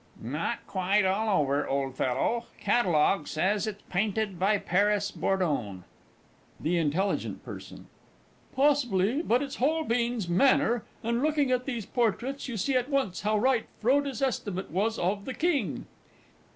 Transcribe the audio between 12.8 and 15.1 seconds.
once how right Froude's estimate was